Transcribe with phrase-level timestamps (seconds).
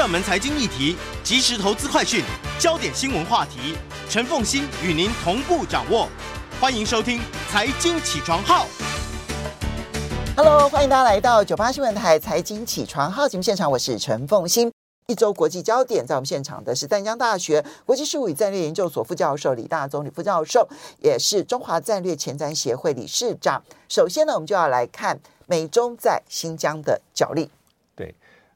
[0.00, 2.24] 热门财经议题，即时投资快讯，
[2.58, 3.76] 焦点新闻话题，
[4.08, 6.08] 陈凤馨与您同步掌握。
[6.58, 7.18] 欢迎收听
[7.50, 8.64] 《财经起床号》。
[10.34, 14.72] Hello，欢迎大家来到九八新闻台《财经起床号》节目现场，我是陈凤馨。
[15.06, 20.66] 一周国际焦点，在我们现场的是淡江大学国际事务与战略研究所副教授李大宗李副教授，
[21.00, 23.62] 也是中华战略前瞻协会理事长。
[23.86, 27.50] 首先呢，我们就要来看美中在新疆的角力。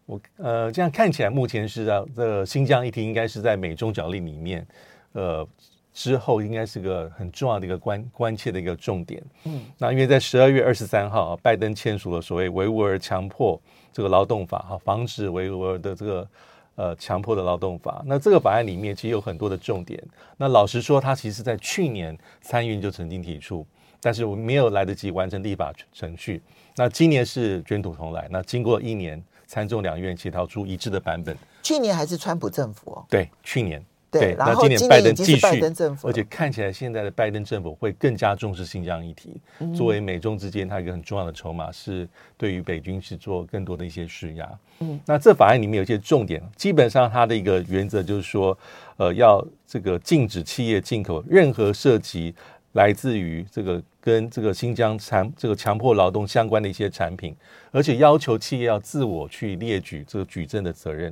[0.06, 4.66] 对我呃，这样看起来，目前是啊，这个新疆议题应该是在美中角力里面，
[5.12, 5.46] 呃，
[5.92, 9.22] 之后应该是个很重要的一个关关切的一个重点。
[9.44, 13.60] 嗯，那因为在十二月二十三号，啊拜登签署了所谓维吾尔强迫。
[13.96, 16.28] 这个劳动法哈，防止维吾尔的这个
[16.74, 18.02] 呃强迫的劳动法。
[18.04, 20.02] 那这个法案里面其实有很多的重点。
[20.36, 23.64] 那老实说，他其实在去年参议院就曾经提出，
[24.00, 26.42] 但是我没有来得及完成立法程序。
[26.74, 28.26] 那今年是卷土重来。
[28.32, 29.22] 那经过一年，
[29.54, 31.36] 参众两院协调出一致的版本。
[31.62, 33.04] 去年还是川普政府哦？
[33.08, 33.80] 对，去年。
[34.10, 35.60] 对，然后今年拜登继续，续
[36.04, 44.48] 而且看起来现在的拜登政府会更加重视新疆议题，嗯、作为美中之间它一个很重要的筹码，是对于北京是做更多的一些施压。
[44.78, 48.56] 嗯，那这法案里面有一些重点，基本上它的一个原则就是说，
[48.98, 52.32] 呃，要这个禁止企业进口任何涉及
[52.74, 57.34] 来自于这个跟这个新疆强这个强迫劳动相关的一些产品，
[57.70, 61.10] 而且要求企业要自我去列举这个举证的责任。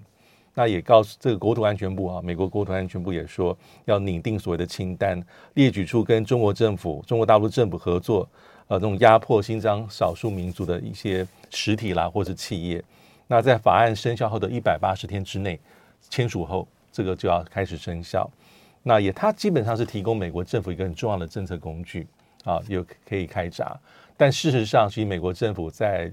[0.52, 5.18] 那也告诉这个国土安全部啊，美国国土安全部也说要拟定所谓的清单，
[5.54, 8.28] 列举出跟中国政府、中国大陆政府合作，
[8.68, 12.84] 呃，这种压迫新疆少数民族的一些实体啦，或是企业。
[13.26, 15.58] 那在法案生效后的一百八十天之内，
[16.10, 18.30] 签署后，这个就要开始生效。
[18.82, 22.06] 那也，它基本上是提供美国政府一个很重要的政策工具
[22.44, 23.78] 啊，有可以开闸。
[24.16, 26.10] 但事实上，其实美国政府在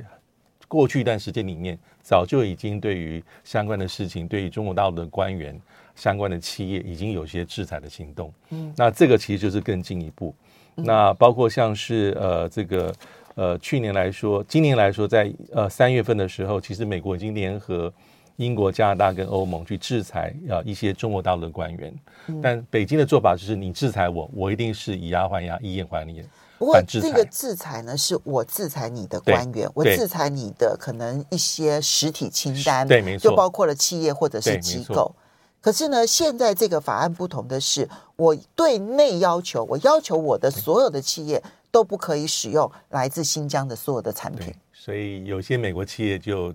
[0.67, 5.59] 过去一段时间里面，早就已经对于相关的事情，对于中国大陆的官员、
[5.95, 8.34] 相关的企业，已经有些制裁的行动。
[8.50, 10.34] 嗯，那这个其实就是更进一步。
[10.75, 12.94] 那包括像是呃这个
[13.35, 17.91] 呃去年来说，今年来说，在呃三月份的时候，其实美国已经联合
[18.39, 21.94] 英国、加拿大跟欧盟去制裁呃一些中国大陆的官员。
[22.41, 26.25] 但北京的做法就是，你制裁我，我一定是以牙还牙，以眼还眼。
[26.57, 35.13] 不过这个制裁呢，是我制裁你的官员，我制裁你的可能一些实体清单，对，没错，就包括了企业或者是机构。
[35.59, 44.53] 可是呢，现在这个法案不同的是，我对内要求，我要求我的所有的企业都不可以使用来自新疆的所有的产品。
[44.71, 46.53] 所以有些美国企业就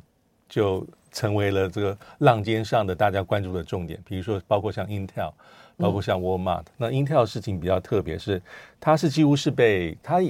[0.55, 5.33] 就成为了这个浪尖上的大家关注的重点，比如说包括像 Intel。
[5.77, 8.41] 包括像 Walmart，那 Intel 的事情比较特别，是
[8.79, 10.23] 它是几乎是被它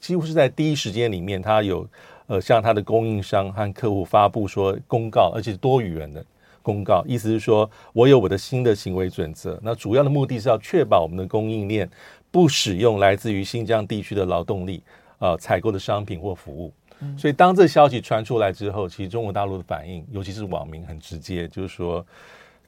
[0.00, 1.86] 几乎是在第一时间里面，它有
[2.26, 6.24] 呃向它的供应商和客户发布说公告，而且是多语言的
[6.64, 9.56] 公告，意思是说我有我的新的行为准则。
[9.62, 11.88] 那主要的目的是要确保我们的供应链
[12.32, 14.82] 不使用来自于新疆地区的劳动力
[15.20, 16.72] 呃采购的商品或服务。
[17.16, 22.04] 所以当这消息传出来之后，其实中国大陆的反应，尤其是网民很直接，就是说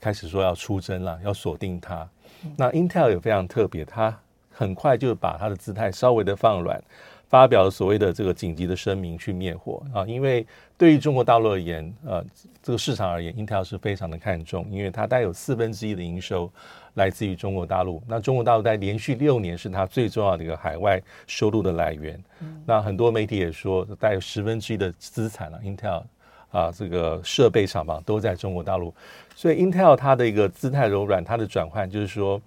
[0.00, 2.08] 开始说要出征了，要锁定它。
[2.56, 4.16] 那 Intel 也非常特别，它
[4.50, 6.82] 很快就把它的姿态稍微的放软，
[7.30, 10.04] 发表了所谓的这个紧急的声明去灭火啊。
[10.04, 10.46] 因为
[10.76, 12.22] 对于中国大陆而言，呃，
[12.62, 16.50] 这个市场而言，Intel 是非常的看重，因为它带有四分之一的营收
[16.94, 18.02] 来自于中国大陆。
[18.06, 22.22] 那中国大陆在连续六年是它最重要的一个海外收入的来源。
[22.66, 26.02] 那很多媒体也说，带有十分之一的资产了，Intel
[26.50, 28.92] 啊，这个设备厂房都在中国大陆。
[29.36, 32.40] 所以，Intel 它的一个姿态柔软，它的转换就是说，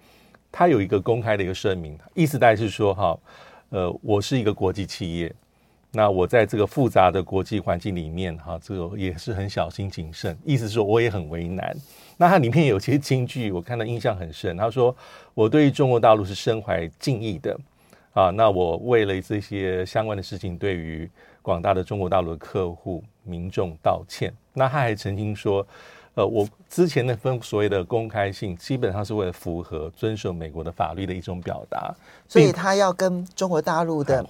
[0.52, 3.18] 它有一个公开的一个声明，意思大概是说，哈，
[3.70, 5.34] 呃，我是一个国际企业，
[5.90, 11.76] 那我在这个复杂的国际环境里面，哈，这个也是很小心谨慎，意思是说我也很为难。
[12.16, 14.56] 那它里面有些金句，我看到印象很深。
[14.56, 14.94] 他说，
[15.34, 17.58] 我对于中国大陆是深怀敬意的，
[18.12, 21.10] 啊，那我为了这些相关的事情，对于
[21.42, 24.32] 广大的中国大陆的客户民众道歉。
[24.52, 25.66] 那他还曾经说。
[26.14, 31.92] 呃，我之前的分所谓的公开性，基本上是为了符合遵守美国的法律的一种表达，
[32.28, 34.24] 所以他要跟中国大陆的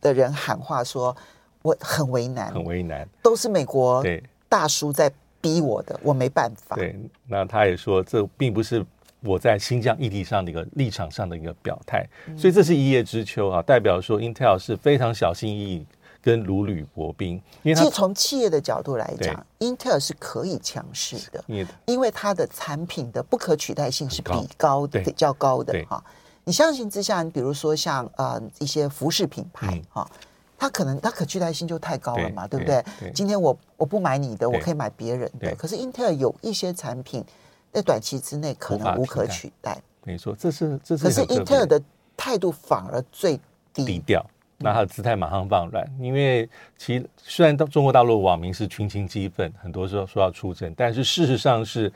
[0.00, 1.16] 的人喊话说，
[1.62, 4.04] 我很为难，很为难，都是美国
[4.48, 6.74] 大叔在逼我的，我没办法。
[6.74, 8.84] 对，那他也说，这并不是
[9.20, 15.86] 我在新疆议题上的一个立场上的一个表态，嗯、所以这是一叶知秋啊，代表说 Intel 是非常小心翼翼
[16.22, 17.34] 跟如履薄冰。
[17.62, 21.44] 因为其实从企业的角度来讲，Intel 是可以强势的，
[21.86, 26.02] 因为它的产品的不可取代性是比高的比较高的哈。
[26.44, 30.08] 你相信之下，你比如说像呃一些服饰品牌哈。
[30.12, 30.18] 嗯
[30.60, 32.84] 它可能它可取代性就太高了嘛，对，对不对？
[32.98, 35.54] 对，今天我我不买你的，我可以买别人的。
[35.54, 37.24] 可是英特尔有一些产品
[37.72, 39.80] 在短期之内可能无可取代。
[40.02, 41.04] 没错，这是这是。
[41.04, 41.80] 可是英特尔的
[42.16, 43.38] 态度反而最
[43.72, 44.26] 低低调，
[44.58, 45.84] 那他的姿态马上放软。
[46.00, 51.92] 因为其虽然到中国大陆网民是群情激愤，很多时候说要出征，但是事实上是。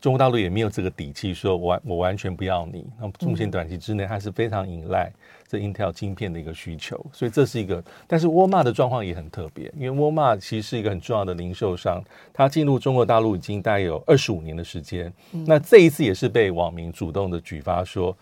[0.00, 2.86] 中国大陆也没有这个底气说我完我完全不要你。
[3.00, 5.12] 那目前短期之内它是非常依赖
[5.48, 7.82] 这 Intel 晶片的一个需求，所以这是一个。
[8.06, 12.00] 但是沃尔玛的状况也很特别，因为沃尔玛其实是一个很重要的零售商，
[12.32, 15.12] 它进入中国大陆已经大概有二十五年的时间。
[15.32, 18.16] 那这一次也是被网民主动的举发说，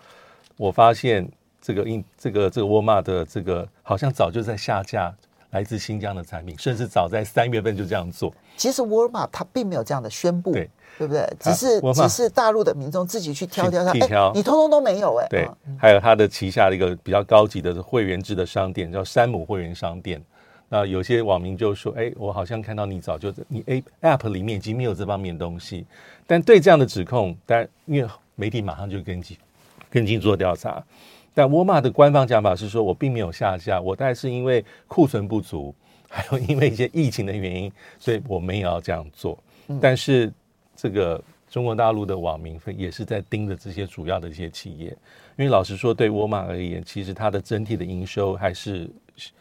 [0.56, 1.28] 我发现
[1.66, 5.12] 这个 In 这个这个沃尔玛的这个好像早就在下架
[5.50, 8.32] 来自新疆的产品，甚至早在三月份就这样做。
[8.56, 10.52] 其实沃尔玛它并没有这样的宣布。
[10.52, 10.70] 对。
[10.98, 11.30] 对不对？
[11.38, 15.26] 只是只是大陆的民众自己去挑挑挑，挑，你通通都没有哎。
[15.28, 15.46] 对，
[15.78, 20.18] 还有它的旗下的一个比较高级的会员制的商店，叫山姆会员商店。
[20.70, 25.84] 那有些网民就说：“哎，我好像看到你早就你 A App 里面已经没有这方面东西。”
[26.26, 29.36] 但对这样的指控，但因为媒体马上就跟进
[29.90, 30.82] 跟进做调查。
[31.36, 35.74] 但沃尔玛的官方讲法是说：“我并没有下架，我大概是因为库存不足，
[36.08, 39.38] 还有因为一些疫情的原因，所以我们也要这样做。”
[39.80, 40.32] 但是。
[40.78, 41.18] 这个
[41.48, 44.88] 中国大陆的网民也是在盯着这些主要的一些企业，
[45.38, 48.86] 因为老实说，对沃尔玛而言，其实它的整体的营收还是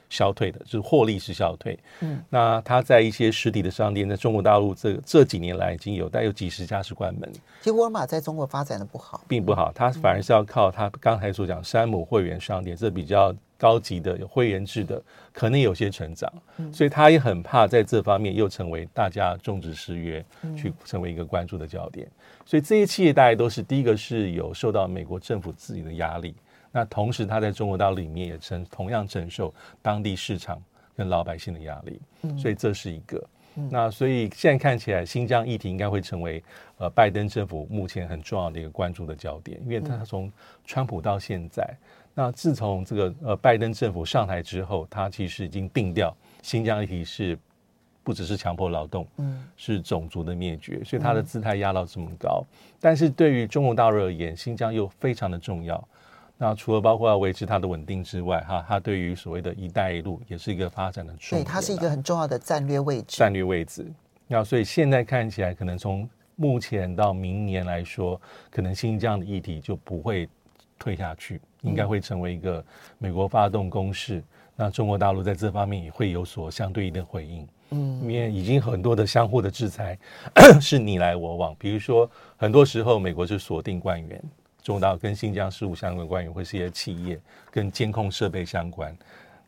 [0.09, 1.77] 消退的，就是获利是消退。
[2.01, 7.31] 嗯，那它在一些实体的商店，在中国大陆这这几年来已经有大概有几十家是关门。
[7.61, 13.35] 其实沃尔玛在中国发展的不好，并不好，它反而是要靠它刚才所讲山姆会员商店，这比较。
[13.57, 15.01] 高级的有会员制的，
[15.31, 16.29] 可能有些成长，
[16.73, 20.23] 所以他也很怕在这方面又成为大家众志失约，
[20.57, 22.05] 去成为一个关注的焦点。
[22.45, 26.35] 所以这些企业大概都是第一个是有受到美国政府自己的压力，
[26.75, 30.61] 那同时他在中国大陆里面也承同样承受当地市场
[30.93, 32.01] 跟老百姓的压力，
[32.37, 33.25] 所以这是一个。
[33.71, 36.43] 那所以现在看起来新疆议题应该会成为
[36.77, 40.29] 呃拜登政府目前很重要的一个关注的焦点，因为他从
[40.65, 41.65] 川普到现在。
[42.13, 47.39] 那自从这个呃拜登政府上台之后，他其实已经定调新疆议题是
[48.03, 52.43] 不只是强迫劳动，嗯，是种族的灭绝，所以他的姿态压到这么高。
[52.81, 55.81] 但是对于中国大陆而言，新疆又非常的重要。
[56.37, 61.43] 那除了包括要维持它的稳定之外，哈，它对于所谓的一带一路也是一个发展的重点。
[61.43, 63.17] 对，它是一个很重要的战略位置。
[63.17, 63.85] 战略位置。
[64.27, 70.27] 那所以现在看起来，可能从目前到明年来说，可能新疆的议题就不会
[70.77, 71.39] 退下去。
[71.61, 72.63] 应该会成为一个
[72.99, 74.23] 美国发动攻势，
[74.55, 77.47] 那中国大陆在这方面也会有所相对应的回应。
[77.71, 79.97] 嗯，因为已经很多的相互的制裁
[80.61, 84.23] 是你来我往，比如说很多时候美国是锁定官员，
[84.65, 87.21] 中国大陆跟新疆事务相关的官员或是一些企业
[87.51, 88.97] 跟监控设备相关。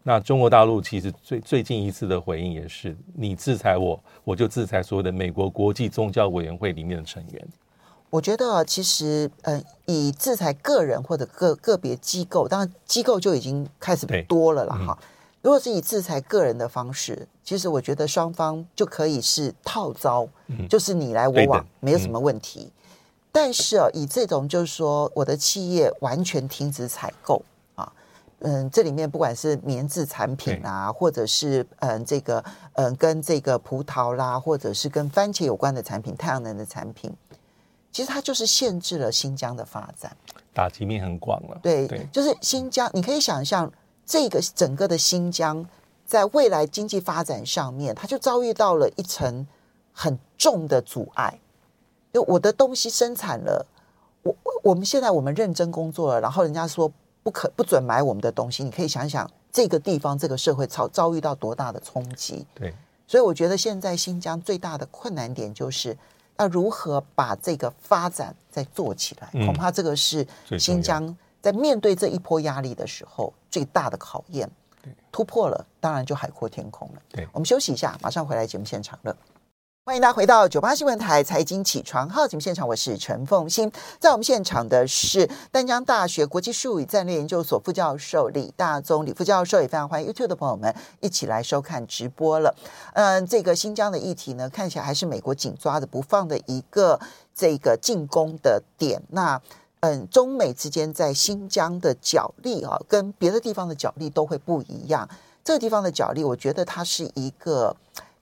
[0.03, 7.47] 那中国大陆其实最最近一次的回应也是，你制裁我，我就制裁所有的美国国际宗教委员会里面的成员。
[8.11, 14.95] 我觉得其实，呃，以制裁个人或者个个别机构，当然机构就已经开始多了了哈。
[15.41, 20.29] 如果是以制裁个人的方式，其实我觉得双方就可以是套招，
[20.69, 22.71] 就是你来我往，没有什么问题。
[23.31, 27.41] 但是哦，以这种就是说，我的企业完全停止采购
[27.75, 27.91] 啊，
[28.39, 32.43] 嗯，这里面不管是棉质产品啊，或者是嗯这个
[32.73, 37.13] 嗯跟这个葡萄啦，或者是跟番茄有关的产品，太阳能的产品。
[37.91, 40.15] 其实它就是限制了新疆的发展，
[40.53, 41.59] 打击面很广了。
[41.63, 43.71] 对，对，就是新疆，你可以想象，
[44.05, 45.65] 这个整个的新疆
[46.05, 49.47] 在未来经济发展上面，它就遭遇到了一层
[49.91, 51.39] 很重的阻碍。
[52.13, 53.65] 就我的东西生产了，
[54.23, 56.91] 我我们现在我们认真工作了，然后人家说
[57.23, 62.45] 不可不准买我们的东西，你可以想想这个地方这个社会遭遭遇到多大的冲击。
[62.53, 62.73] 对，
[63.07, 65.97] 所以我觉得现在新疆最大的困难点就是。
[66.39, 69.27] 要如何把这个发展再做起来？
[69.43, 70.23] 恐怕这个是
[70.59, 74.47] 新疆在面对这一波压力的时候最大的考验。
[75.11, 77.01] 突破了，当然就海阔天空了。
[77.09, 79.17] 对，我们休息一下，马上回来节目现场了。
[79.87, 83.71] 欢迎大家回到九八新闻台财经起床号节目现场，我是陈凤馨。
[84.01, 92.53] 在我们现场的是丹江大学国际术语战略研究所副教授李大宗李副教授，也非常欢迎 YouTube 的朋友们一起来收看直播了。
[92.95, 96.99] 嗯，这个新疆的议题呢，看起来还是美国紧抓的不放的一个
[97.33, 99.01] 这个进攻的点。
[99.11, 99.41] 那
[99.79, 105.07] 嗯，中美之间在新疆的角力啊，跟别的地方的角力都会不一样。
[105.45, 107.73] 这个地方的角力，我觉得它是一个。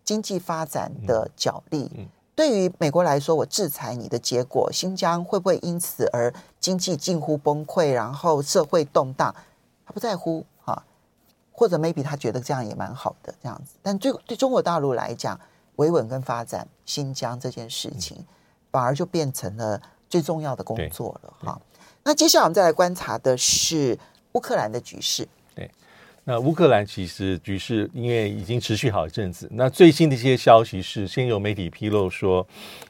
[0.06, 9.34] 经济发展的角力，对于美国来说，我制裁你的结果，新疆会不会因此而经济近乎崩溃，然后社会动荡？
[9.86, 10.84] 他不在乎啊，
[11.52, 13.74] 或者 maybe 他觉得这样也蛮好的这样子。
[13.82, 15.40] 但对对中国大陆来讲，
[15.78, 18.24] 维稳跟发展新疆这件事情，
[18.72, 21.60] 反而就变成了最重要的工作了哈。
[22.04, 23.98] 那接下来我们再来观察的是
[24.34, 25.28] 乌克兰的局势。
[26.28, 32.46] 那乌克兰其实局势因为已经持续好一阵子，那最新的一些消息是，先有媒体披露说，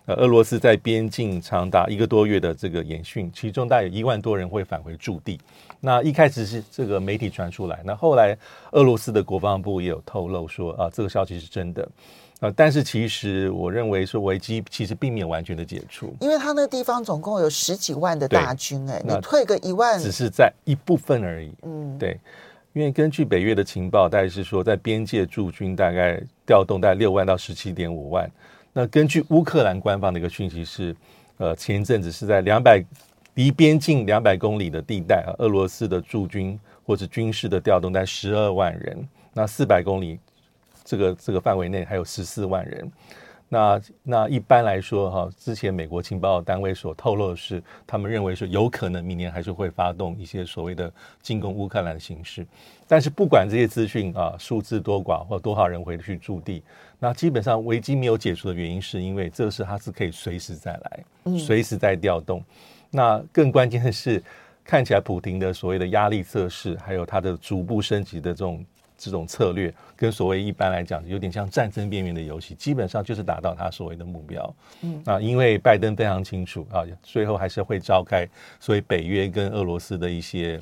[0.05, 5.37] 呃，俄罗斯在边境长达一个多月的这个演训，其中大概有一万多人会返回驻地。
[5.81, 8.37] 那一开始是这个媒体传出来，那后来
[8.71, 11.89] 俄罗斯的国防部也有透露说，啊，这个消息是真的，
[12.39, 22.17] 呃，但是其实我认为说危机其实并没有完全的解除，因为他那个地方总共有十几万的大军，哎，你退个一万，只是在一部分而已，嗯，对。
[22.75, 28.29] 因为根据北约的情报，大概是说在边界驻军大概调动在六万到十七点五万。
[28.73, 30.93] 那根据乌克兰官方的一个讯息是，
[31.37, 32.83] 呃，前一阵子是在两百
[33.35, 39.07] 离边境两百公里的地带啊，俄罗斯的驻军或者军事的调动在十二万人。
[39.33, 40.19] 那四百公里
[40.83, 42.91] 这个这个范围内还有十四万人。
[43.55, 52.45] 那那一般来说哈，之前美国情报单位所透露的是，他们认为说有可能明年还是会发动一些所谓的进攻乌克兰的形式。
[52.85, 56.61] 但是不管这些资讯啊数字多寡或多少人回去驻地，
[56.99, 62.43] 那基本上危机没有解除的原因，是因为这个是它是可以随时再来，随时再调动。
[62.91, 64.21] 那更关键的是，
[64.65, 68.65] 看起来普京的所谓的压力测试，还有它的逐步升级的这种。
[68.97, 74.55] 这种策略跟所谓一般来讲有点像战争边缘的游戏，基本上就是达到他所谓的目标。
[74.81, 78.27] 嗯啊，因为拜登非常清楚啊，最后还是会召开
[78.59, 80.59] 所谓北约跟俄罗斯的一些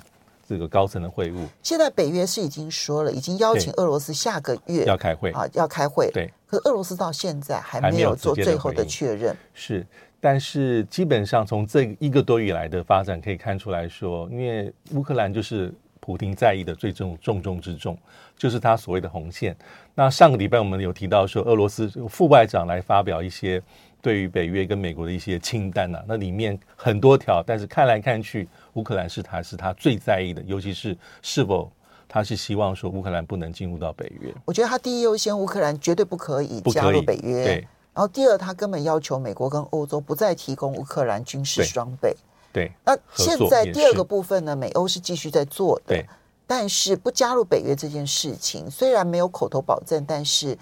[0.47, 1.45] 这个高层的会晤。
[1.61, 6.09] 现在北约是已经说了，已经邀请俄罗斯下个月要开会啊，要开会。
[6.11, 9.35] 对，可是俄罗斯到现在还没有做最后的确认。
[9.53, 9.85] 是，
[10.19, 15.73] 但是基本上从这一个多月来的发展可以看出来说，因为乌克兰就是。
[16.03, 17.97] 普丁在意的最重重中之重，
[18.35, 19.55] 就是他所谓的红线。
[19.95, 23.63] 那上个礼拜我们有提到说，俄罗斯副外长来发表一些
[24.01, 31.71] 对于北约跟美国的一些清单呐、啊，那里面很多条，但是看来看去，乌克兰是他是他最在意的，尤其是是否
[32.05, 34.29] 他是希望说乌克兰不能进入到北约。
[34.43, 37.45] 我觉得他第一优先，乌克兰绝对不可以加入北约。
[37.45, 42.13] 对，然后第二，他根本要求美国跟欧洲不再提供乌克兰军事装备。
[42.53, 46.05] 对，那现在第二个部分呢，美欧是继续在做的，对，
[46.45, 50.55] 但是不加入北约这件事情，虽然没有口头保证，但是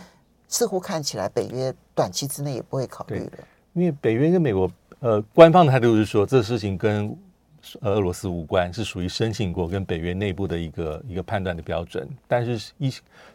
[0.48, 3.32] 似乎看起来北约短期之内也不会考虑了。
[3.74, 7.14] 因为北约跟美国，呃，官方的态度是说，这事情跟
[7.82, 12.08] 俄罗斯无关，是属于申请国跟北约内部的一个一个判断的标准。
[12.26, 12.90] 但是，一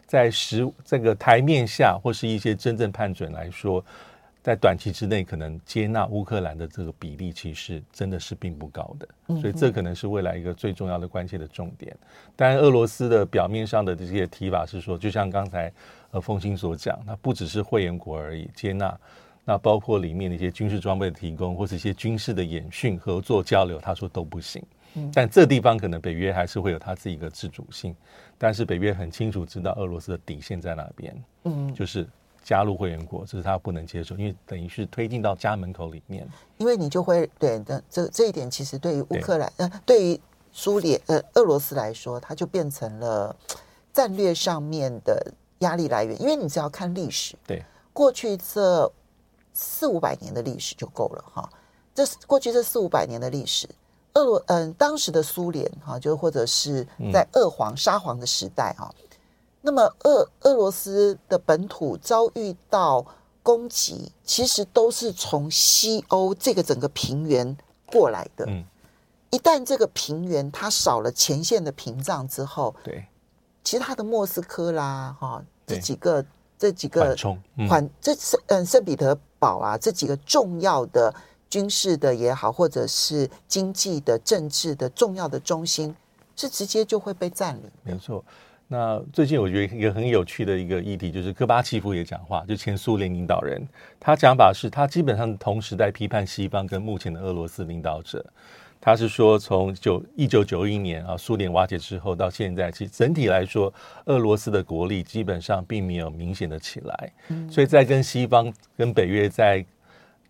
[0.07, 3.85] 在实这个台面下，或是一些真正判准来说。
[4.47, 9.05] 在短期之内，可能接纳乌克兰的这个比例，其实真的是并不高的，
[9.41, 11.93] 所以这可能是未来一个最重要的关切的重点。
[12.33, 15.69] 当然，俄罗斯的表面上的这些提法是说，就像刚才
[16.11, 18.97] 呃凤馨所讲，那不只是会员国而已接纳，
[19.43, 24.63] 那包括里面的一些军事装备的提供，或是一些军事的演训、合作交流，他说都不行。
[25.13, 27.93] 但这地方可能北约还是会有他自己一个自主性，
[28.37, 32.07] 但是北约很清楚知道俄罗斯的底线在哪边，嗯，就是。
[32.47, 36.25] 加入会员国，这是他不能接受，因为等于是推进到家门口里面。
[36.57, 40.21] 因为你就会对的，这这一点其实对于乌克兰呃，对于
[40.53, 43.35] 苏联呃俄罗斯来说，它就变成了
[43.91, 46.21] 战略上面的压力来源。
[46.21, 47.61] 因为你只要看历史，对
[47.91, 48.89] 过去这
[49.53, 51.49] 四五百年的历史就够了哈。
[51.93, 53.67] 这过去这四五百年的历史，
[54.13, 58.89] 俄罗嗯、呃、当时的苏联哈，就或者是在俄皇沙皇的时代哈。
[58.97, 59.03] 嗯
[59.67, 63.05] 那么俄俄罗斯的本土遭遇到
[63.43, 68.45] 攻击，其实都是从西欧这个整个平原过来的。
[68.47, 68.63] 嗯，
[69.29, 73.05] 一旦这个平原它少了前线的屏障之后，对，
[73.61, 76.25] 其他的莫斯科啦，哈，这几个
[76.57, 77.13] 这几个
[77.67, 81.13] 缓这圣嗯圣彼得堡啊，这几个重要的
[81.49, 85.93] 军事的也好，或者是经济的、政治的重要的中心，
[86.37, 87.69] 是直接就会被占领。
[87.83, 88.23] 没错。
[88.67, 93.65] 那最近我觉得一个很有趣的一个议题，就是戈巴契夫也讲话，就前苏联领导人，
[93.99, 98.25] 他讲法是他基本上同时在批判西方跟目前的俄罗斯领导者。
[98.79, 103.73] 他是说，从九一九九一年啊，苏联瓦解之后到现在，其实整体来说，
[104.05, 107.11] 俄罗斯的国力基本上并没有明显的起来。
[107.49, 109.65] 所以在跟西方跟北约在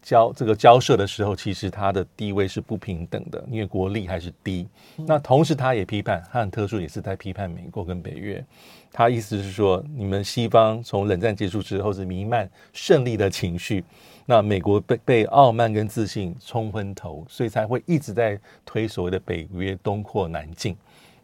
[0.02, 4.68] 交这个交涉的时候，其实他的地位是不平等的，因为国力还是低。
[4.96, 8.44] 那同时，他也批判，他很特殊，也是在批判美国跟北约。
[8.92, 13.84] 他意思是说，你们西方从冷战结束之后是弥漫胜利的情绪，
[14.26, 20.76] 那美国被被傲慢跟自信冲昏头，所以才会一直在推所谓的北约东扩南进。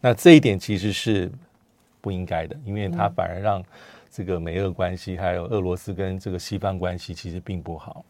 [0.02, 1.32] 那这一点其实是
[2.02, 3.64] 不应该的，因为他反而让
[4.12, 8.04] 这个美俄关系还有俄罗斯跟这个西方关系其实并不好。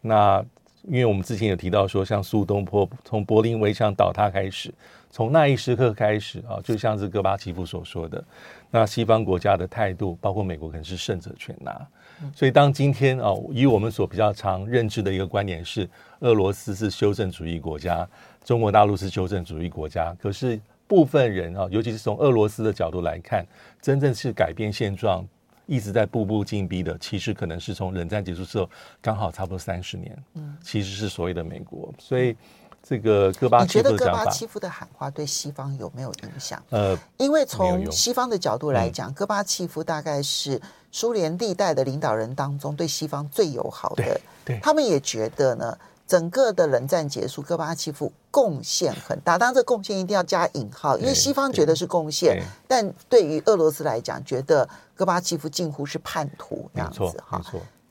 [0.00, 0.44] 那
[0.84, 4.72] 因为我们之前有提到说，像苏东坡从柏林围墙倒塌开始，
[5.10, 8.24] 从那一时刻开始啊，就像是戈巴契夫所说的，
[8.70, 11.86] 那西方国家的态度，包括美国可能是胜者全拿。
[12.34, 15.88] 所以当今天啊，以我们所比较常认知的一个观点是，
[16.20, 18.08] 俄罗斯是修正主义国家，
[18.44, 23.46] 中国大陆是修正主义国家，可是部分人啊，尤其是从俄罗斯的角度来看，
[23.82, 25.26] 真正是改变现状。
[25.68, 28.68] 一直在步步进逼的，其实可能是从冷战结束之后，
[29.02, 31.92] 刚好差不多三十年，嗯，其实是所谓的美国。
[31.98, 32.34] 所以
[32.82, 36.60] 这个戈巴契夫的讲法，你觉得戈巴契夫的喊话对西方有没有影响？
[36.70, 40.60] 呃，因为从西方的角度来讲，戈巴契夫大概是
[40.90, 45.78] 苏联历代的领导人当中对西方最友好的，对，对他们也觉得呢。
[46.08, 49.36] 整个的冷战结束，戈巴契夫贡献很大。
[49.36, 57.40] 当然，这贡献一定要加引号，因为西方觉得是贡献，但对于俄罗斯来讲，觉得戈巴契夫近乎是叛徒这样子哈。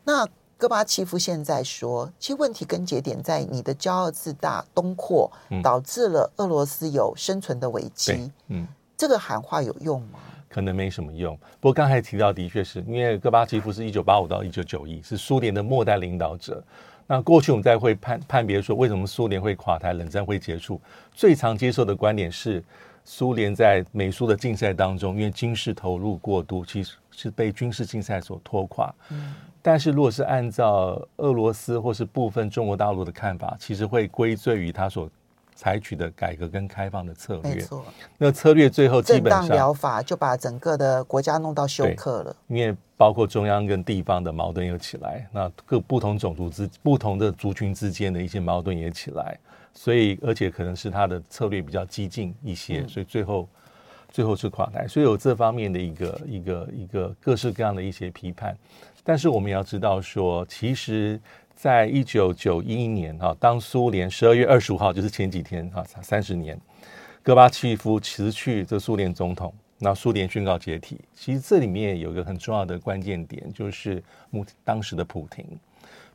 [0.03, 5.31] 那戈巴契夫现在说，其实问题根结点在你的骄傲自大、东扩，
[5.61, 8.31] 导致了俄罗斯有生存的危机。
[8.47, 10.17] 嗯，这个喊话有用吗？
[10.49, 11.37] 可能没什么用。
[11.59, 16.63] 不过刚才提到，的确是因为戈巴契夫是一九八五到一九九一，是苏联的末代领导者。
[17.07, 20.79] 那过去我们在会判判别说，为什么苏联会垮台，冷战会结束？
[21.13, 22.63] 最常接受的观点是，
[23.05, 28.93] 苏联在美苏的竞赛当中，因为军事投入过度，其实是被军事竞赛所拖垮。
[29.09, 29.33] 嗯。
[29.61, 35.09] 但是如果是按照俄罗斯或是部分中国大陆的看法，其实会归罪于他所。
[35.57, 37.83] 采取的改革跟开放的策略，没错。
[38.15, 42.35] 那策略最后基本上疗法就把整个的国家弄到休克了。
[42.47, 49.35] 因为包括中央跟地方的矛盾又起来，那各不同种族之不同的族群之间的一些矛盾也起来，
[49.73, 53.49] 所以而且可能是他的策略比较激进一些，嗯、所以最后
[54.11, 54.87] 最后是垮台。
[54.87, 58.55] 所以有这方面的一个一个一个各式各样的一些批判，
[59.03, 61.19] 但是我们也要知道说，其实。
[61.57, 66.55] 在一九九一年哈，当苏联十二月二十五号，就是前几天哈，三十年，
[67.23, 70.99] 戈巴契夫辞去这苏联总统，那苏联宣告解体。
[71.15, 75.43] 其实这里面有一个很重要的关键点，就是目当时的普廷。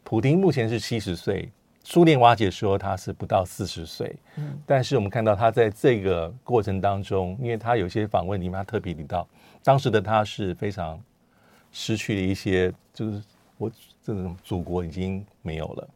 [0.05, 1.51] 普廷目前是七十岁，
[1.83, 4.15] 苏联瓦解时候他是不到四十岁。
[4.37, 9.27] 嗯，但是我们看到他在这个过程当中，因为他有些访问里面他特别提到，
[9.65, 11.03] 当时的他是非常
[11.73, 13.21] 失去了一些，就是
[13.59, 13.69] 我。
[14.05, 15.88] 这种祖国已经没有了，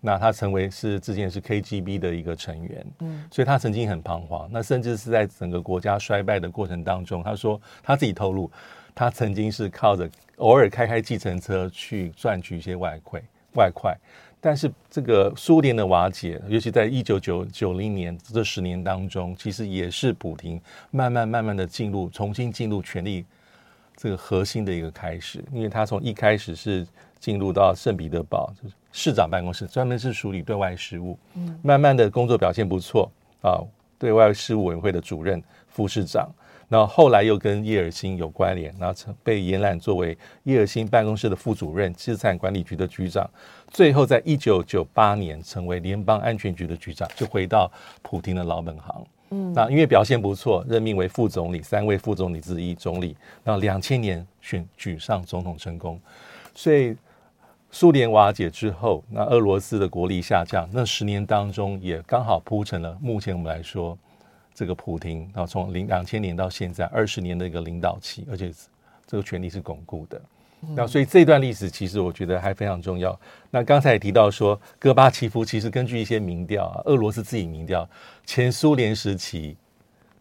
[0.00, 4.48] 那他成为是之前是 KGB 的一个成员，嗯，所以他曾经很彷徨。
[4.52, 8.50] 那甚至是在整个国家衰败的过程当中，他说他自己透露，
[8.94, 13.22] 他曾经是靠着偶尔开开计程车去赚取一些外快
[13.54, 13.96] 外快。
[14.40, 23.24] 但是这个苏联的瓦解，尤其在一九九九零年这十年当中，其实也是普亭慢慢慢慢的进入重新进入权力
[23.96, 26.86] 这个核心的一个开始，因为他从一开始是。
[27.22, 31.16] 进入到圣彼得堡，就是市长办公室，专门是处理对外事务。
[31.34, 33.08] 嗯，慢慢的工作表现不错
[33.42, 33.62] 啊，
[33.96, 36.28] 对外事务委员会的主任、副市长。
[36.68, 43.30] 然后后来又跟叶尔辛有关联，然后曾被延揽作为叶尔辛办公室的副主任、资产管理局的局长。
[43.68, 47.70] 最后在一九九八年成为联邦安全局的局长，就回到
[48.02, 49.06] 普京的老本行。
[49.32, 53.16] 嗯，那因为表现不错，任命为副总理，三位副总理之一总理。
[53.42, 56.00] 然后两千年选举上总统成功，
[56.54, 56.96] 所以。
[57.74, 63.96] 苏联瓦解之后，那俄罗斯的国力下降，那十年当中也刚好铺成了目前我们来说
[64.52, 68.52] 这个普亭啊，从零两千年到现在二十年的一个领导期，而且
[69.06, 70.20] 这个权力是巩固的。
[70.74, 73.18] 那所以这段历史其实我觉得还非常重要。
[73.50, 77.88] 那刚才也提到说，戈巴契夫其实根据一些民调啊，俄罗斯自己民调，
[78.24, 79.56] 前苏联时期。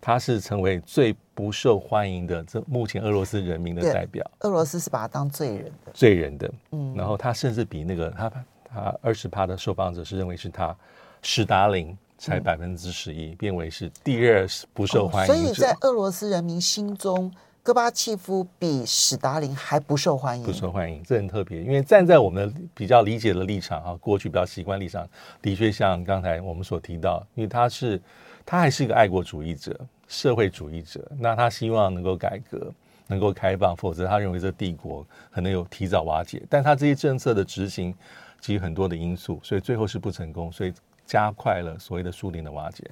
[0.04, 4.26] 他是成为最不受欢迎的，这目前俄罗斯人民的代表。
[4.40, 6.52] 俄罗斯是把他当罪人的，罪人的。
[6.72, 8.32] 嗯，然后他甚至比那个他
[8.66, 10.76] 他二十趴的受访者是认为是他
[11.22, 15.36] 史达林才百分之十一，变为是第二不受欢迎。
[15.36, 17.32] 所以在俄罗斯人民心中，
[17.64, 21.62] 戈巴契夫比史达林还不受欢迎，不受欢迎，这很特别。
[21.62, 25.08] 因为站在我们比较理解的立场啊，过去比较习惯立场，
[25.44, 28.02] 的确像刚才我们所提到，因为他是
[28.44, 32.74] 他还是一个爱国主义者、社会主义者，那他希望能够改革、
[33.06, 36.42] 能够开放，否则他认为这帝国可能有提早瓦解。
[36.50, 37.94] 但他这些政策的执行
[38.40, 40.74] 基于很多的因素，所以最后是不成功，所以
[41.06, 42.90] 加快了所谓的苏联的瓦解。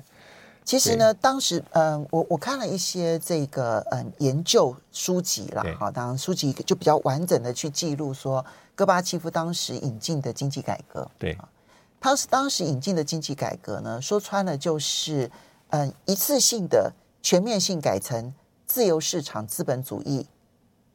[0.63, 8.45] 其实呢，当时嗯、呃，我我看了一些这个嗯、呃、研究书籍啦，好，当然书籍就比较完整的去记录说，
[8.75, 11.35] 戈巴契夫当时引进的经济改革，对，
[11.99, 15.25] 他是当时引进的经济改革呢，说穿了就是
[15.69, 16.93] 嗯、呃、一次性的
[17.23, 18.31] 全面性改成
[18.67, 20.27] 自由市场资本主义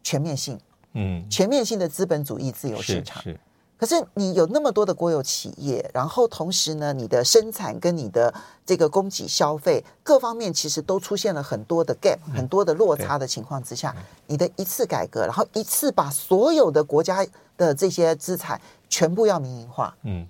[0.05, 0.61] 全面性，
[0.92, 3.20] 嗯，全面性的资本主义自由市场。
[3.22, 3.38] 是
[3.77, 8.33] 可是你有那么多的国有企业，然后同时呢，你的生产跟你的
[8.65, 13.95] 这个供给消费各方面其实都出现了很多的 gap，很多的落差的情况之下，
[14.27, 20.27] 你的一次改革，然后一次把所有的国家的这些资产全部要民营化，嗯，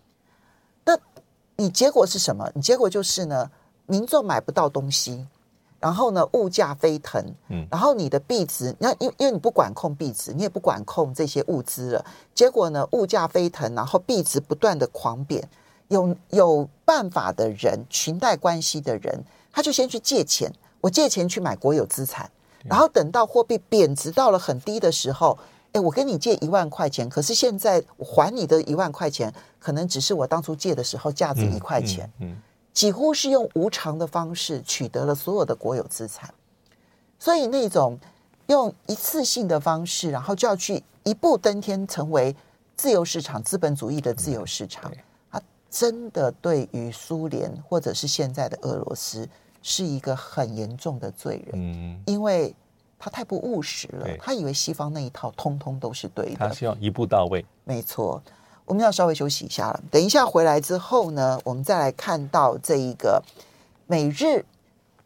[0.84, 0.98] 那
[1.56, 2.50] 你结果是什么？
[2.54, 3.50] 你结果就是呢，
[3.86, 5.26] 民众买不到东西。
[5.84, 15.46] 然后呢，物价飞腾，嗯，然后你的币值，那因因为你不管控币值，你也不管控这些物资了，结果呢，物价飞腾，然后币值不断的狂贬，
[15.88, 22.30] 有有办法的人，裙带关系的人，他就先去借钱，我借钱去买国有资产，
[22.62, 25.38] 然后等到货币贬值到了很低的时候，
[25.72, 32.34] 哎，我跟你借一万块钱，可是现在我还你的一万块钱，可能只是我当初借的时候价值一块钱，嗯
[32.74, 36.34] 几乎是用无偿的方式取得了所有的国有资产，
[37.20, 37.96] 所以那种
[38.48, 42.34] 用一次性的方式，然后就要去一步登天，成为
[42.76, 44.90] 自由市场、资本主义的自由市场，
[45.30, 49.26] 它真的对于苏联或者是现在的俄罗斯
[49.62, 52.52] 是一个很严重的罪人，嗯，因为
[52.98, 58.20] 他太不务实了，他以为西方那一套通通都是对的，他希望一步到位，没错。
[58.66, 63.22] 我们要稍微休息一下了，等一下回来之后呢，我们再来看到这一个
[63.86, 64.44] 美日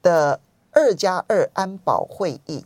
[0.00, 0.38] 的
[0.70, 2.64] 二加二安保会议，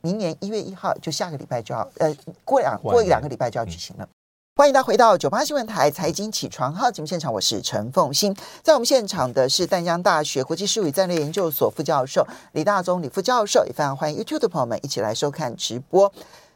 [0.00, 2.12] 明年一月一号就下个礼拜就要呃
[2.44, 4.08] 过两过一两个礼拜就要举行了。
[4.56, 16.12] 欢迎大家回到九八新闻台财经起床号节目现场，我是陈凤欣，在我们现场的是淡江大学国际事务与战略研究所副教授李大中李副教授，也非常欢迎 YouTube 的朋友们一起来收看直播。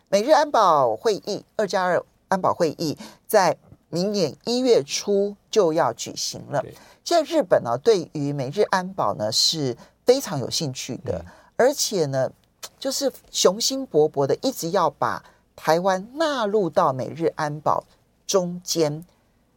[0.09, 3.57] 美日安保会议二加二安保会议在。
[3.97, 6.63] 明年一月初就要举行了。
[7.03, 11.25] 现在日本呢，对于美日安保呢是非常有兴趣的，
[11.57, 12.31] 而且呢，
[12.79, 17.83] 就是雄心勃勃的，一直要把台湾纳入到美日安保
[18.27, 19.03] 中间。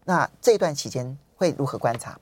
[0.06, 2.18] 那这段期间会如何观察？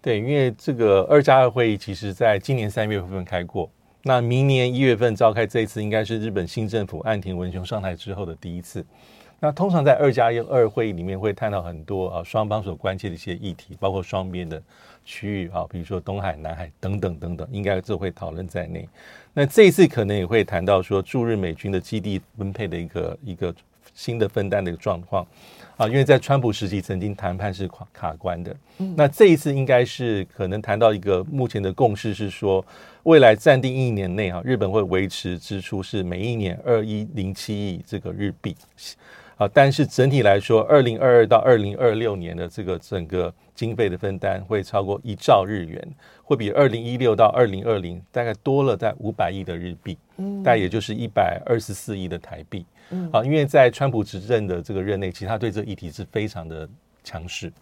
[0.00, 3.68] 对，因为这个二加二会议，其实在今年三月份开过，
[4.04, 8.86] 那明年一月份召开，这一次应该是日本新政府岸田文雄上台之后的第一次。
[9.40, 14.60] 那通常在二加一二会议里面会探讨很多啊双方所关切的一些议题，包括双边的
[15.04, 18.88] 区域啊，比如说东海、南海等等等等，应该都会讨论在内。
[19.32, 23.54] 那这一次可能也会谈到说驻日美军的基地分配的一个一个
[23.94, 25.24] 新的分担的一个状况
[25.76, 28.56] 啊，因为在川普时期曾经谈判是卡卡关的，
[28.96, 32.64] 那这一次应该是可能谈到一个目前的共识是说，
[33.04, 38.56] 未来暂定一年内啊，日本会维持支出是每一年二一零七亿这个日币。
[39.38, 45.80] 啊，但是整体来说，二零二二到二零二六年的这个整个经费的分担会超过一兆日元，
[46.24, 56.68] 会比二零一六到二零二零大概多了在五百亿的日币，嗯，大概也就是一百二十四亿的台币，嗯，啊，因为在川普执政的这个任内，其实他对这个议题是非常的
[57.04, 57.52] 强势，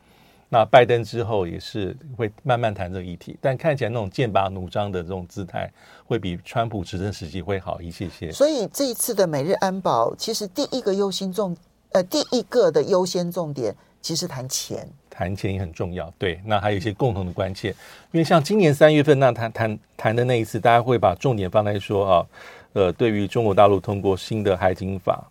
[0.49, 5.71] 那拜登之后也是会慢慢谈这个议题，但看起来那种剑拔弩张的这种姿态，
[6.05, 8.31] 会比川普执政时期会好一些些。
[8.31, 11.57] 所以这一次的美日安保，其实第一个优先重。
[11.93, 16.13] 呃，第一个的优先重点其实谈钱，谈钱也很重要。
[16.19, 17.71] 对，那还有一些共同的关切，
[18.13, 22.27] 因为像今年三月份那谈谈谈的那一次，大家会把重点放在说啊，
[22.75, 25.27] 呃，对于中国大陆通过新的海警法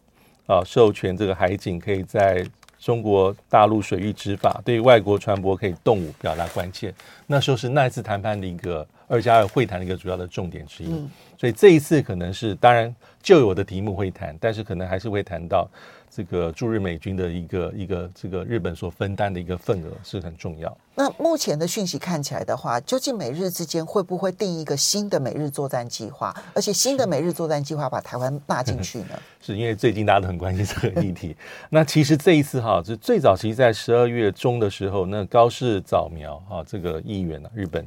[0.47, 2.43] 啊，授权这个海警可以在
[2.86, 6.93] 中国大陆水域执法，对外国船舶可以动武，表达关切。
[7.26, 10.88] 那时候是那一次谈判的一个二加二会谈的一个主要的重点之一。
[10.91, 15.67] 嗯、所以这一次可能是当然旧有的题目会谈，但是可能还是会谈到。
[16.15, 20.78] 这个驻日美军的一个一个这个日本所分担的一个份额是很重要。
[20.95, 26.34] 那目前的讯息看起来的话，究竟美日之间会不会定一个新的美日作战计划？
[26.54, 29.19] 而且新的美日作战计划把台湾纳进去呢？
[29.41, 31.36] 是因为最近大家都很关心这个议题。
[31.69, 37.86] 那其实这一次哈，就最早其实在十二月中的时候，那高市早苗哈这个议员啊，日本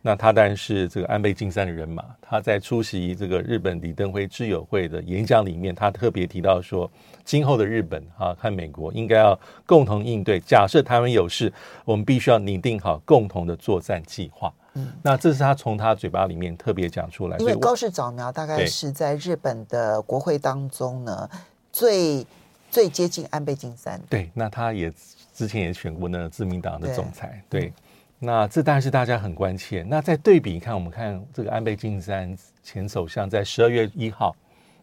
[0.00, 2.02] 那他当然是这个安倍晋三的人马。
[2.22, 6.90] 他在出席这个日本李登辉知友会的演讲里面，他特别提到说，
[7.28, 10.40] 今后的日本啊和美国应该要共同应对。
[10.40, 11.52] 假设台湾有事，
[11.84, 14.50] 我们必须要拟定好共同的作战计划。
[14.72, 17.36] 嗯，那这是他从他嘴巴里面特别讲出来。
[17.36, 21.28] 因为高市早苗大概是在日本的国会当中呢，
[21.70, 22.26] 最
[22.70, 24.00] 最接近安倍晋三。
[24.08, 24.90] 对，那他也
[25.34, 27.42] 之前也选过那自民党的总裁。
[27.50, 27.60] 对。
[27.60, 27.72] 对
[28.20, 29.84] 那这当然是大家很关切。
[29.86, 34.34] 那再对比看，我们看这个安倍晋三前首相在十二月一号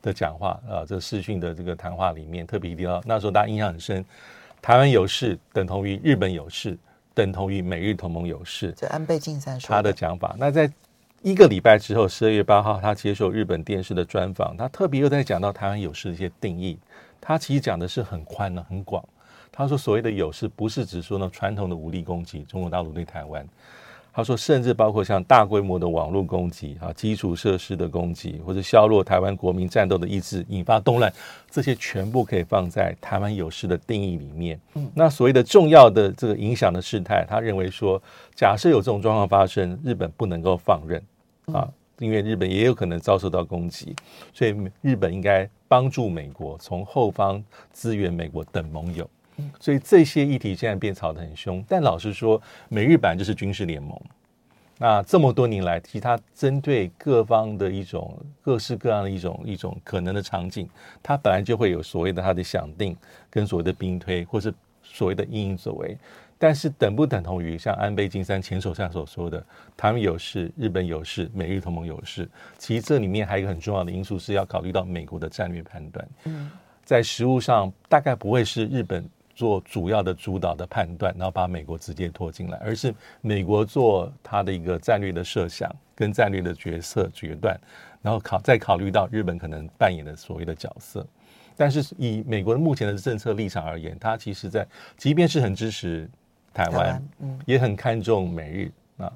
[0.06, 4.06] 的讲话，呃，这个视讯的这个谈话里面特别提到，那时候大家印象很深，
[4.62, 6.78] 台湾有事等同于日本有事，
[7.14, 8.72] 等同于美日同盟有事。
[8.78, 10.36] 这安倍晋三说他的讲法。
[10.38, 10.72] 那在
[11.24, 16.78] 一个礼拜之后，十二月八号，他接受日本电视的专访，他特别又在讲到台湾有事的一些定义。
[17.20, 19.04] 他其实讲的是很宽的，很广。
[19.52, 23.48] 他说：“所谓的有事，不是指说呢传统的武力攻击，中国大陆对台湾。
[24.16, 31.12] 他说，甚至包括像大规模的网络攻击啊，基础设施的攻击，或者削弱台湾国民战斗的意志，引发动乱，
[31.52, 34.58] 这些全部可以放在台湾有事的定义里面。
[34.76, 38.02] 嗯，那所谓的重要的这个影响的事态，他认为说，
[38.34, 41.04] 假设有这种状况发生，日本不能够放任
[41.48, 41.68] 啊，
[42.00, 43.94] 因为日本也有可能遭受到攻击，
[44.34, 49.06] 所以日本应该帮助美国，从后方支援美国等盟友。”
[49.60, 54.00] 所以这些议题现在变吵得很凶，但老实说，美日本就是军事联盟。
[54.78, 60.70] 那这么多年来，其他针对各方的一种各式各样的一种一种可能的场景，
[61.02, 62.94] 它本来就会有所谓的它的想定
[63.30, 65.98] 跟所谓的兵推，或是所谓的阴影作为。
[66.38, 69.42] 但是等不等同于像安倍晋三前首相所说的，
[69.78, 72.28] 他们有事，日本有事，美日同盟有事？
[72.58, 76.06] 其实这里面还有一个很重要的因素是要考虑到美国的战略判断。
[76.26, 76.52] 嗯，
[76.84, 79.10] 在实物上大概不会是日本。
[79.36, 87.60] 做主要的主导的判断，然后把美国直接拖进来，而是美国做他的一个战略的设想跟战略的决策决断，
[88.02, 91.06] 然后考再考虑到日本可能扮演的所谓的角色。
[91.58, 94.66] 但是以美国的目前的政策立场而言，它其实在
[94.98, 96.10] 即便是很支持
[96.54, 99.12] 台湾，嗯，也很看重美日啊，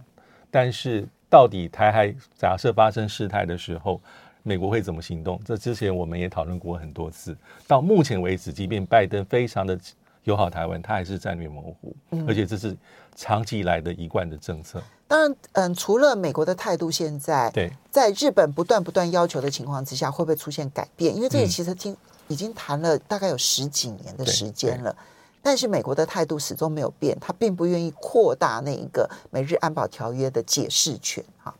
[0.52, 4.02] 但是到底台海假设发生事态的时候，
[4.42, 5.40] 美国会怎么行动？
[5.44, 7.38] 这之前我们也讨论过很多次。
[7.68, 9.78] 到目前为止，即便拜登非常的
[10.24, 12.76] 友好台湾，它还是战略模糊，嗯、而且这是
[13.16, 14.82] 长期以来的一贯的政策。
[15.08, 21.16] 当然，嗯，除了美国的态度，现在对在日本不断不断要求的情况之下，会不会出现改变？
[21.16, 24.96] 因为这里其实听、嗯、已经谈了大概有十几年的时间了，
[25.42, 31.24] 但是美国的态度始终没有变，他并不愿意扩大那一个美日安保条约的解释权。
[31.44, 31.56] 哈，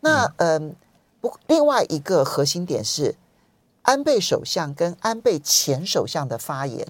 [0.00, 0.76] 那嗯，
[1.20, 3.14] 不，另外一个核心点是。
[3.84, 6.86] 安倍首相跟安倍前首相的发言，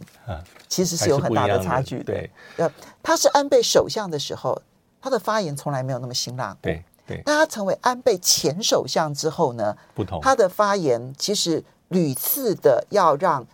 [0.68, 2.04] 其实是有很大的差距的。
[2.04, 2.70] 对，呃，
[3.02, 4.60] 他是安倍首相的时候，
[5.00, 6.56] 他的发言从来没有那么辛辣。
[6.62, 7.20] 对对。
[7.26, 10.20] 但他成为安倍前首相之后呢，不同。
[10.20, 13.44] 他的发言其实屡次的要让，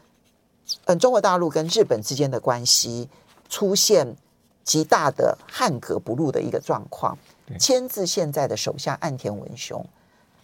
[0.84, 3.08] 嗯，中国大陆跟日本之间的关系
[3.48, 4.14] 出现
[4.64, 7.16] 极大的汉格不入的一个状况，
[7.58, 9.82] 牵制现在的首相岸田文雄。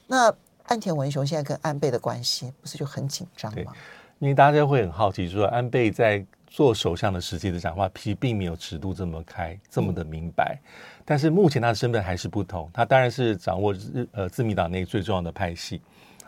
[0.06, 0.34] 那。
[0.66, 3.72] 岸田文雄现在跟安倍的关系不是就很紧张吗？
[4.18, 10.58] 因为大家会很好奇，说安倍在做首相的时期的讲话，其实并没有尺度这么开，这么的明白。
[10.64, 15.82] 嗯、但是目前他的身份还是不同，他当然是掌握日呃自民党内最重要的派系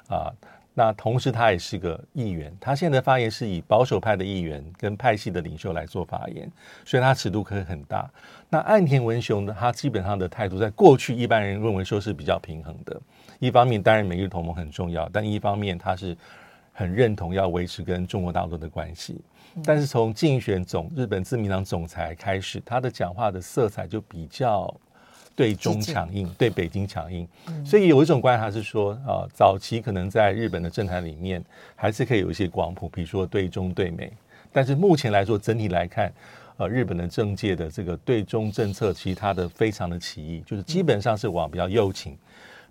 [0.09, 0.31] 啊。
[0.75, 6.49] 那同时他也是个议员，他现在的发言是以保守派的议员跟派系的领袖来做发言，
[6.85, 8.09] 所以他尺度可以很大。
[8.49, 13.01] 那岸田文雄呢，他基本上的态度，在过去一般人认为说是比较平衡的。
[13.39, 16.17] 一方面，当然美日同盟很重要，但一方面他是
[16.73, 19.21] 很认同要维持跟中国大陆的关系。
[19.65, 24.73] 但是从竞选总日本自民党总裁开始，他的讲话的色彩就比较
[25.35, 27.27] 对中强硬，对北京强硬。
[27.65, 31.43] 所以有一种观察是说，啊，早期可能在日本的政坛里面
[31.75, 34.13] 还是可以有一些光谱，比如说对中对美。
[34.53, 36.13] 但是目前来说，整体来看，
[36.57, 42.17] 呃，日本的政界的这个对中政策，其实它的非常的奇异，就是基本上是往比较右倾。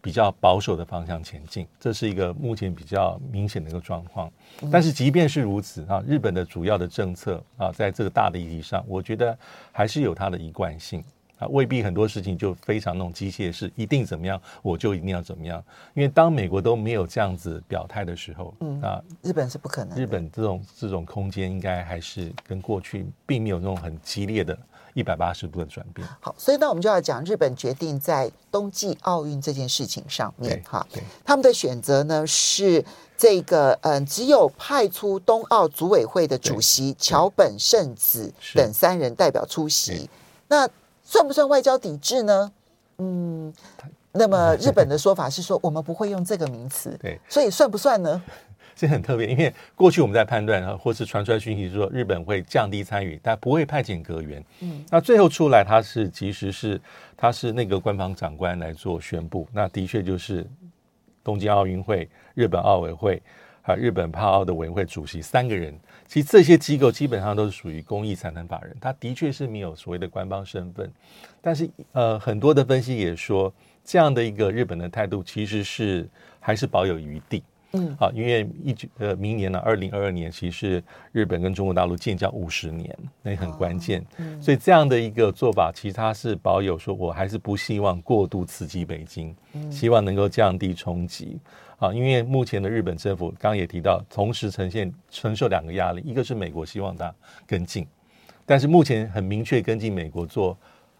[0.07, 4.31] 比较保守的方向前进，这是一个目前比较明显的一个状况。
[4.71, 9.37] 但是即便是如此啊，日本的主要的政策啊，在这个大的议题上，我觉得
[9.69, 11.03] 还是有它的一贯性
[11.37, 15.61] 啊，未必很多事情就非常那种机械式，一定怎么样我就一定要怎么样。
[15.93, 19.97] 因为当美国都没有这样子表态的时候，嗯啊，日本是不可能。
[19.97, 24.57] 日本这种这种空间应该还是跟过去并没有那种很激烈的。
[24.97, 26.07] 一百八十度的转变。
[26.19, 30.83] 好，所以那我们就要讲日本决定在冬季奥运这件事情上面，哈，
[31.23, 32.83] 他们的选择呢是
[33.15, 40.10] 这个，嗯，只有派出冬奥组委会的主席桥本圣子等三人代表出席。
[40.47, 40.67] 那
[41.03, 42.51] 算不算外交抵制呢？
[42.97, 43.53] 嗯，
[44.13, 48.19] 那么 日本的说法是说我们不会用这个名词，对，所以算不算呢？
[48.77, 54.43] 这很特别，因为过去我们在判断或是传出来讯息说日本会降低参与，但不会派遣阁员。
[54.61, 56.79] 嗯，那最后出来，他是其实是
[57.17, 60.45] 他是那个官方长官来做宣布，那的确就是
[61.23, 63.19] 东京奥运会、日本奥委会
[63.63, 65.73] 还有日本帕奥的委员会主席三个人。
[66.05, 70.89] 其实这些机构基本上都是属于公益财团法人，他的确是没有所谓的官方身份。
[71.41, 73.51] 但是呃，很多的分析也说，
[73.83, 76.07] 这样的一个日本的态度其实是
[76.39, 77.43] 还是保有余地。
[77.77, 84.05] 嗯，好，因为一九呃，明年呢，二零二二年，其实是日本跟中国大陆建交五十年，那也很关键。
[84.17, 89.35] 嗯，所以这样的一个做法，其实它是保有说，我还是不希望过度刺激北京，
[89.71, 91.39] 希望能够降低冲击。
[91.77, 97.13] 啊，因为目前的日本政府刚刚也提到，同时呈现承受两个压力，一个是美国希望它
[97.45, 97.85] 跟进，
[98.45, 100.57] 但是目前很明确跟进美国做。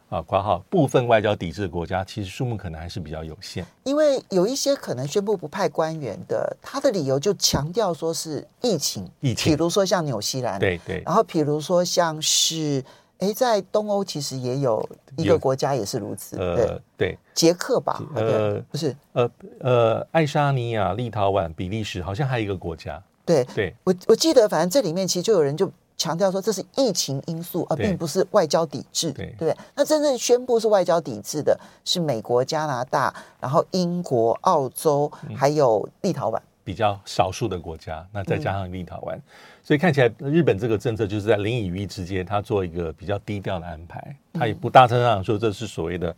[0.10, 3.66] 啊，括号部分外交抵制的国家，其实数目可能还是比较有限。
[3.84, 11.04] 因为有一些可能宣布不派官员的，他的理由就强调说是疫情，疫情，比如说像纽西兰，对对。
[11.06, 12.82] 然后比如说像是，
[13.20, 18.02] 哎，在东欧其实也有一个国家也是如此，呃，对，对捷克吧？
[18.16, 23.04] 呃，不是，呃呃，爱沙尼亚、立陶宛、比利时，好像还有一个国家。
[23.26, 25.70] 对对，我我记得，反正这里面其实就有人就。
[25.98, 29.58] 强调说这是疫情因素，而并不是外交抵制，对，对不对？
[29.76, 38.08] 那真正宣布是外交抵制的是美国、加拿大，然后英国、澳洲，还有立陶宛，比较少数的国家。
[38.12, 39.22] 那再加上立陶宛，嗯、
[39.64, 46.16] 所以看起来日本这个政策就是在零与一之间，他做一个比较低调的安排，他也不大声上说这是所谓的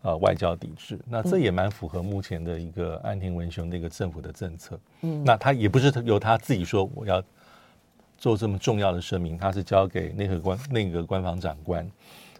[0.00, 0.98] 呃外交抵制。
[1.06, 4.80] 那这也蛮符合目前的一个安田文雄那个政府的政策。
[5.02, 7.22] 嗯，那他也不是由他自己说我要。
[8.18, 11.88] 做这么重要的声明，他是交给内阁官内阁官房长官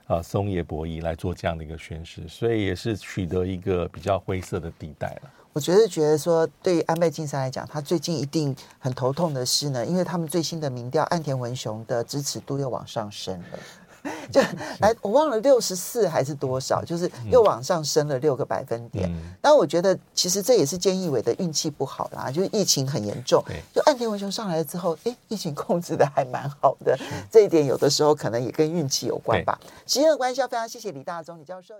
[0.06, 5.30] 啊松野博一来做这样的一个宣誓，所以也是取得一个比较灰色的地带了。
[5.52, 13.58] 我觉得觉得说，对于安倍晋三来讲，他最近一定很头痛的是呢，因为他们最新的民调，岸田文雄的支持度又往上升了。
[14.30, 14.40] 就
[14.80, 19.10] 来，我忘了六十四还是多少，就是又往上升了六个百分点。
[19.40, 23.42] 但我觉得其实这也是菅义伟的运气不好啦，就是疫情很严重。
[23.74, 26.98] 就岸田文雄上来了之后，哎，疫情控制的还蛮好的。
[27.30, 29.58] 这一点有的时候可能也跟运气有关吧。
[29.86, 31.74] 时间的关系，要非常谢谢李大中李教授。